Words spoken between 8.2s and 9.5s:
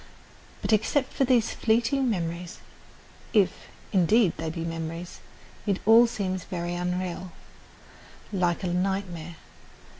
like a nightmare.